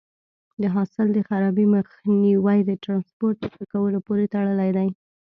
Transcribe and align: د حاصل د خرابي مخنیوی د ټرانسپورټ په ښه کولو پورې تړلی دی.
د 0.61 0.63
حاصل 0.75 1.07
د 1.13 1.17
خرابي 1.29 1.65
مخنیوی 1.75 2.59
د 2.65 2.71
ټرانسپورټ 2.83 3.37
په 3.41 3.47
ښه 3.57 3.63
کولو 3.73 3.99
پورې 4.07 4.25
تړلی 4.33 4.71
دی. 4.77 4.89